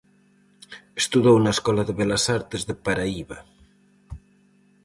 Estudou 1.01 1.37
na 1.41 1.51
Escola 1.57 1.83
de 1.87 1.93
Belas 1.99 2.23
Artes 2.37 2.61
de 2.69 2.75
Paraíba. 2.85 3.39